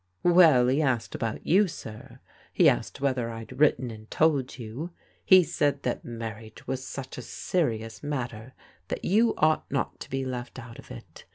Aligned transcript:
"Well, 0.23 0.67
he 0.67 0.81
asked 0.81 1.13
about 1.13 1.45
you, 1.45 1.67
sir. 1.67 2.21
He 2.51 2.67
asked 2.67 3.01
whether 3.01 3.29
I'd 3.29 3.59
written 3.59 3.91
and 3.91 4.09
told 4.09 4.57
you. 4.57 4.89
He 5.23 5.43
said 5.43 5.83
that 5.83 6.03
marriage 6.03 6.65
was 6.65 6.83
such 6.83 7.19
a 7.19 7.21
serious 7.21 8.01
matter 8.01 8.55
that 8.87 9.05
you 9.05 9.35
ought 9.37 9.69
not 9.71 9.99
to 9.99 10.09
be 10.09 10.25
left 10.25 10.57
out 10.57 10.79
of 10.79 10.89
it. 10.89 11.25